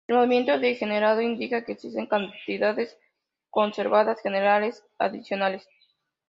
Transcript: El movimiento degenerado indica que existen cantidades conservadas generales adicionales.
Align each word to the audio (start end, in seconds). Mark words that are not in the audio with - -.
El 0.07 0.15
movimiento 0.15 0.57
degenerado 0.57 1.21
indica 1.21 1.63
que 1.63 1.73
existen 1.73 2.07
cantidades 2.07 2.97
conservadas 3.51 4.19
generales 4.19 4.83
adicionales. 4.97 5.67